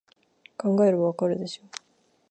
[0.57, 1.65] 考えればわかるでしょ